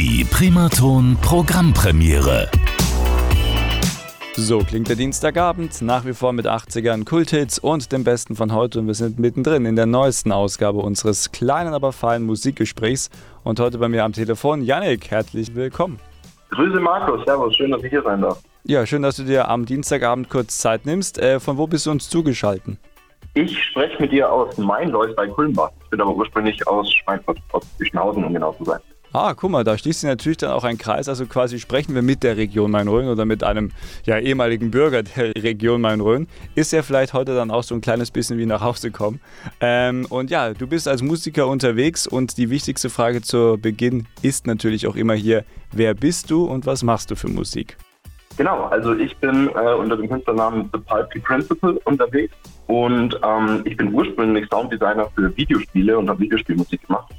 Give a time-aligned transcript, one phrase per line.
[0.00, 2.48] Die Primaton Programmpremiere.
[4.36, 8.78] So klingt der Dienstagabend, nach wie vor mit 80ern Kulthits und dem Besten von heute
[8.78, 13.10] und wir sind mittendrin in der neuesten Ausgabe unseres kleinen, aber feinen Musikgesprächs
[13.42, 15.98] und heute bei mir am Telefon Yannick, herzlich willkommen.
[16.50, 18.40] Grüße Markus, servus, schön, dass ich hier sein darf.
[18.62, 21.18] Ja, schön, dass du dir am Dienstagabend kurz Zeit nimmst.
[21.18, 22.76] Äh, von wo bist du uns zugeschaltet?
[23.34, 25.72] Ich spreche mit dir aus Mainläus bei Kulmbach.
[25.82, 28.78] Ich bin aber ursprünglich aus Schweinfurt, aus Büchenhausen, um genau zu sein.
[29.12, 31.08] Ah, guck mal, da schließt sich natürlich dann auch ein Kreis.
[31.08, 33.70] Also quasi sprechen wir mit der Region Main-Rhön oder mit einem
[34.04, 36.28] ja, ehemaligen Bürger der Region Main-Rhön.
[36.54, 39.20] Ist ja vielleicht heute dann auch so ein kleines bisschen wie nach Hause kommen.
[39.62, 44.46] Ähm, und ja, du bist als Musiker unterwegs und die wichtigste Frage zu Beginn ist
[44.46, 47.78] natürlich auch immer hier, wer bist du und was machst du für Musik?
[48.36, 52.36] Genau, also ich bin äh, unter dem Künstlernamen The Pulpy Principal unterwegs
[52.66, 57.12] und ähm, ich bin ursprünglich Sounddesigner für Videospiele und habe Videospielmusik gemacht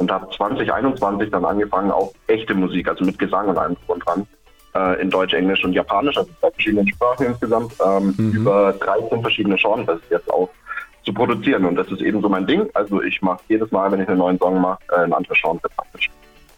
[0.00, 4.26] und habe 2021 dann angefangen, auch echte Musik, also mit Gesang und allem drum dran,
[4.74, 8.32] äh, in Deutsch, Englisch und Japanisch, also zwei verschiedenen Sprachen insgesamt, ähm, mhm.
[8.32, 10.48] über 13 verschiedene Genres jetzt auch
[11.04, 11.64] zu produzieren.
[11.66, 12.68] Und das ist eben so mein Ding.
[12.74, 15.60] Also ich mache jedes Mal, wenn ich einen neuen Song mache, äh, ein anderes Genre
[15.76, 16.10] praktisch.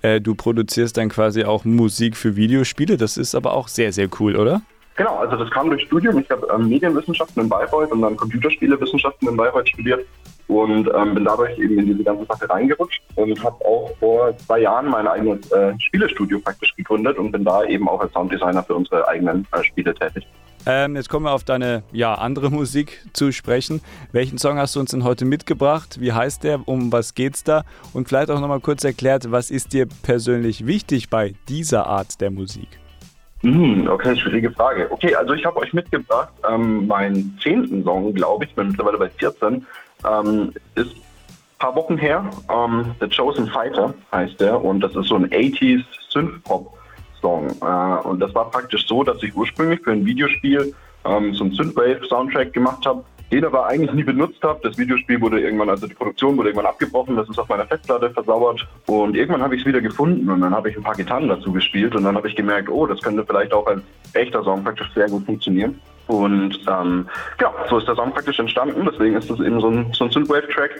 [0.03, 2.97] Äh, du produzierst dann quasi auch Musik für Videospiele.
[2.97, 4.63] Das ist aber auch sehr, sehr cool, oder?
[4.97, 6.19] Genau, also das kam durch Studium.
[6.19, 10.07] Ich habe ähm, Medienwissenschaften in Bayreuth und dann Computerspielewissenschaften in Bayreuth studiert
[10.49, 14.61] und ähm, bin dadurch eben in diese ganze Sache reingerutscht und habe auch vor zwei
[14.61, 18.75] Jahren mein eigenes äh, Spielestudio praktisch gegründet und bin da eben auch als Sounddesigner für
[18.75, 20.27] unsere eigenen äh, Spiele tätig.
[20.65, 23.81] Ähm, jetzt kommen wir auf deine ja, andere Musik zu sprechen.
[24.13, 25.99] Welchen Song hast du uns denn heute mitgebracht?
[26.01, 26.61] Wie heißt der?
[26.67, 27.65] Um was geht's da?
[27.93, 32.31] Und vielleicht auch nochmal kurz erklärt, was ist dir persönlich wichtig bei dieser Art der
[32.31, 32.69] Musik?
[33.41, 34.89] Hm, okay, schwierige Frage.
[34.91, 39.11] Okay, also ich habe euch mitgebracht ähm, meinen zehnten Song, glaube ich, bin mittlerweile bei
[39.11, 39.67] 14.
[40.09, 42.29] Ähm, ist ein paar Wochen her.
[42.51, 47.49] Ähm, The Chosen Fighter heißt der und das ist so ein 80s Synth-Pop-Song.
[47.61, 51.53] Äh, und das war praktisch so, dass ich ursprünglich für ein Videospiel ähm, so einen
[51.55, 54.61] Synthwave-Soundtrack gemacht habe den aber eigentlich nie benutzt habe.
[54.63, 58.11] Das Videospiel wurde irgendwann, also die Produktion wurde irgendwann abgebrochen, das ist auf meiner Festplatte
[58.11, 61.29] versauert und irgendwann habe ich es wieder gefunden und dann habe ich ein paar Gitarren
[61.29, 63.81] dazu gespielt und dann habe ich gemerkt, oh, das könnte vielleicht auch als
[64.13, 65.81] echter Song praktisch sehr gut funktionieren.
[66.13, 67.09] Und ähm,
[67.41, 68.87] ja, so ist der Song praktisch entstanden.
[68.91, 70.73] Deswegen ist das eben so ein, so ein Synthwave-Track.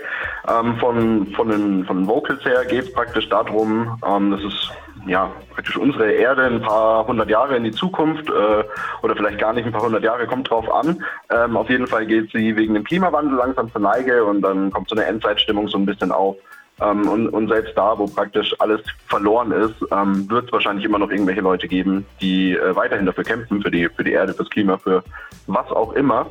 [0.49, 4.71] Ähm, von, von, den, von den Vocals her geht es praktisch darum, ähm, das ist
[5.07, 8.65] ja praktisch unsere Erde ein paar hundert Jahre in die Zukunft äh,
[9.03, 11.03] oder vielleicht gar nicht ein paar hundert Jahre, kommt drauf an.
[11.31, 14.89] Ähm, auf jeden Fall geht sie wegen dem Klimawandel langsam zur Neige und dann kommt
[14.89, 16.37] so eine Endzeitstimmung so ein bisschen auf.
[16.83, 20.99] Ähm, und, und, selbst da, wo praktisch alles verloren ist, ähm, wird es wahrscheinlich immer
[20.99, 24.51] noch irgendwelche Leute geben, die äh, weiterhin dafür kämpfen, für die, für die Erde, fürs
[24.51, 25.03] Klima, für
[25.47, 26.27] was auch immer.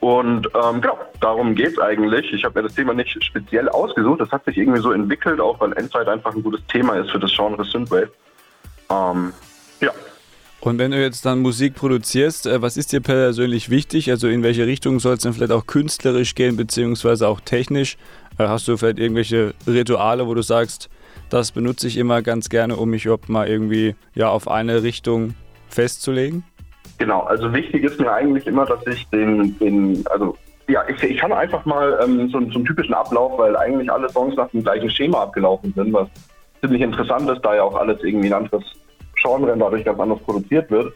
[0.00, 2.32] Und ähm, genau, darum geht es eigentlich.
[2.32, 4.20] Ich habe mir das Thema nicht speziell ausgesucht.
[4.20, 7.18] Das hat sich irgendwie so entwickelt, auch weil Endzeit einfach ein gutes Thema ist für
[7.18, 8.10] das Genre Synthwave.
[8.90, 9.32] Ähm,
[9.80, 9.90] ja.
[10.66, 14.10] Und wenn du jetzt dann Musik produzierst, äh, was ist dir persönlich wichtig?
[14.10, 17.96] Also in welche Richtung soll es dann vielleicht auch künstlerisch gehen, beziehungsweise auch technisch?
[18.36, 20.90] Äh, hast du vielleicht irgendwelche Rituale, wo du sagst,
[21.30, 25.34] das benutze ich immer ganz gerne, um mich überhaupt mal irgendwie ja, auf eine Richtung
[25.68, 26.42] festzulegen?
[26.98, 31.18] Genau, also wichtig ist mir eigentlich immer, dass ich den, den also ja, ich, ich
[31.18, 34.64] kann einfach mal ähm, so, so einen typischen Ablauf, weil eigentlich alle Songs nach dem
[34.64, 36.08] gleichen Schema abgelaufen sind, was
[36.60, 38.64] ziemlich interessant ist, da ja auch alles irgendwie ein anderes
[39.26, 40.94] Genre und dadurch ganz anders produziert wird.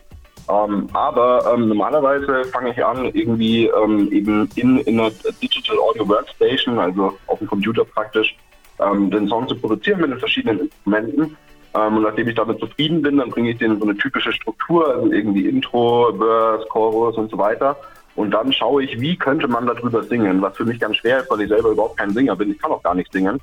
[0.49, 5.11] Ähm, aber ähm, normalerweise fange ich an, irgendwie ähm, eben in, in einer
[5.43, 8.37] Digital Audio Workstation, also auf dem Computer praktisch,
[8.79, 11.37] den Song zu produzieren mit den verschiedenen Instrumenten.
[11.75, 15.13] Und nachdem ich damit zufrieden bin, dann bringe ich den so eine typische Struktur, also
[15.13, 17.77] irgendwie Intro, Verse, Chorus und so weiter.
[18.17, 21.31] Und dann schaue ich, wie könnte man darüber singen, was für mich ganz schwer ist,
[21.31, 22.51] weil ich selber überhaupt kein Singer bin.
[22.51, 23.39] Ich kann auch gar nicht singen.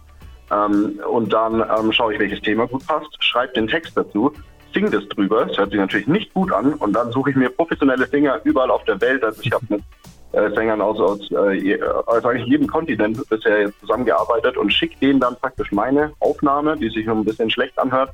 [0.52, 4.31] Ähm, und dann ähm, schaue ich, welches Thema gut passt, schreibe den Text dazu,
[4.74, 5.46] singe das drüber.
[5.46, 6.74] Das hört sich natürlich nicht gut an.
[6.74, 9.24] Und dann suche ich mir professionelle Sänger überall auf der Welt.
[9.24, 9.82] Also ich habe mit
[10.34, 15.36] äh, Sängern aus, aus, äh, aus eigentlich jedem Kontinent bisher zusammengearbeitet und schicke denen dann
[15.38, 18.12] praktisch meine Aufnahme, die sich ein bisschen schlecht anhört,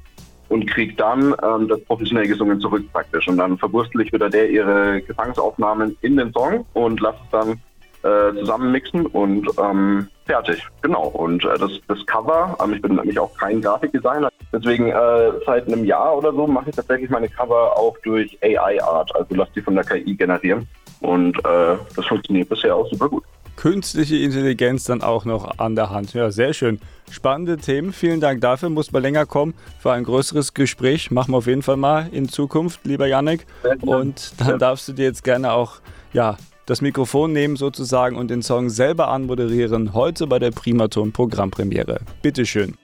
[0.50, 3.28] und kriege dann ähm, das professionell gesungen zurück praktisch.
[3.28, 7.62] Und dann verwurstel ich wieder der ihre Gesangsaufnahmen in den Song und lasse es dann
[8.04, 10.68] äh, zusammenmixen und ähm, fertig.
[10.82, 11.08] Genau.
[11.08, 15.68] Und äh, das, das Cover, ähm, ich bin nämlich auch kein Grafikdesigner, deswegen äh, seit
[15.68, 19.62] einem Jahr oder so mache ich tatsächlich meine Cover auch durch AI-Art, also lasse die
[19.62, 20.68] von der KI generieren.
[21.02, 23.24] Und äh, das funktioniert bisher auch super gut.
[23.56, 26.14] Künstliche Intelligenz dann auch noch an der Hand.
[26.14, 26.80] Ja, sehr schön.
[27.12, 27.94] Spannende Themen.
[27.94, 28.70] Vielen Dank dafür.
[28.70, 31.12] Muss mal länger kommen für ein größeres Gespräch.
[31.12, 33.46] Machen wir auf jeden Fall mal in Zukunft, lieber Janik.
[33.82, 35.82] Und dann darfst du dir jetzt gerne auch
[36.14, 42.00] ja, das Mikrofon nehmen sozusagen und den Song selber anmoderieren, heute bei der Primaton Programmpremiere.
[42.22, 42.76] Bitteschön.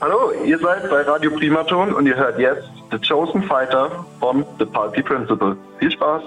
[0.00, 4.64] Hallo, ihr seid bei Radio Primaton und ihr hört jetzt The Chosen Fighter von The
[4.64, 5.56] Pulpy Principle.
[5.78, 6.22] Viel Spaß!